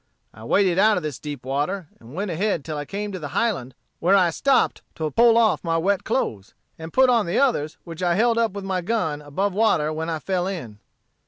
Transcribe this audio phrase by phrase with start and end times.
[0.33, 3.27] I waded out of this deep water, and went ahead till I came to the
[3.37, 7.77] highland, where I stopped to pull of my wet clothes, and put on the others
[7.83, 10.79] which I held up with my gun above water when I fell in."